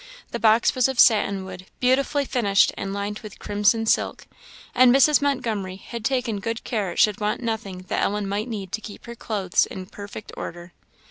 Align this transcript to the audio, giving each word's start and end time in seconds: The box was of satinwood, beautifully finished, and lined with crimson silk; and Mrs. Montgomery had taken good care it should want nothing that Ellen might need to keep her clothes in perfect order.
The 0.31 0.39
box 0.39 0.73
was 0.73 0.87
of 0.87 0.97
satinwood, 0.99 1.67
beautifully 1.79 2.25
finished, 2.25 2.73
and 2.75 2.91
lined 2.91 3.19
with 3.19 3.37
crimson 3.37 3.85
silk; 3.85 4.25
and 4.73 4.91
Mrs. 4.91 5.21
Montgomery 5.21 5.75
had 5.75 6.03
taken 6.03 6.39
good 6.39 6.63
care 6.63 6.91
it 6.93 6.97
should 6.97 7.19
want 7.21 7.43
nothing 7.43 7.85
that 7.87 8.01
Ellen 8.01 8.27
might 8.27 8.47
need 8.47 8.71
to 8.71 8.81
keep 8.81 9.05
her 9.05 9.13
clothes 9.13 9.67
in 9.67 9.85
perfect 9.85 10.31
order. 10.35 10.73